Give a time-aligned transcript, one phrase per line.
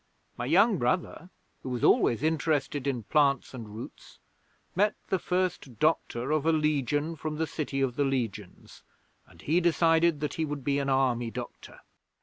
[0.35, 1.29] My young brother,
[1.61, 4.17] who was always interested in plants and roots,
[4.75, 8.81] met the First Doctor of a Legion from the City of the Legions,
[9.27, 11.81] and he decided that he would be an Army doctor.